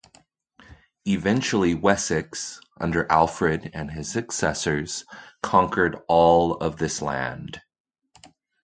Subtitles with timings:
[1.05, 5.05] Eventually Wessex, under Alfred and his successors,
[5.43, 7.61] conquered all of this land.